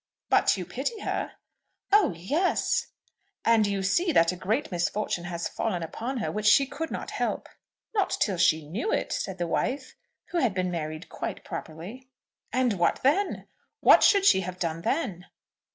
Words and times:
"But 0.31 0.57
you 0.57 0.65
pity 0.65 1.01
her?" 1.01 1.33
"Oh 1.91 2.13
yes." 2.17 2.87
"And 3.45 3.67
you 3.67 3.83
see 3.83 4.11
that 4.11 4.31
a 4.31 4.35
great 4.35 4.71
misfortune 4.71 5.25
has 5.25 5.47
fallen 5.47 5.83
upon 5.83 6.17
her, 6.17 6.31
which 6.31 6.47
she 6.47 6.65
could 6.65 6.89
not 6.89 7.11
help?" 7.11 7.47
"Not 7.93 8.09
till 8.19 8.37
she 8.37 8.67
knew 8.67 8.91
it," 8.91 9.11
said 9.13 9.37
the 9.37 9.45
wife 9.45 9.95
who 10.31 10.39
had 10.39 10.55
been 10.55 10.71
married 10.71 11.07
quite 11.07 11.43
properly. 11.45 12.09
"And 12.51 12.79
what 12.79 13.03
then? 13.03 13.45
What 13.79 14.01
should 14.01 14.25
she 14.25 14.41
have 14.41 14.57
done 14.57 14.81
then?" 14.81 15.27